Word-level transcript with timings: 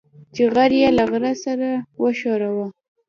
چې 0.33 0.43
غر 0.53 0.71
يې 0.79 0.89
له 0.97 1.03
غره 1.11 1.33
سره 1.43 1.69
وښوراوه. 2.01 2.67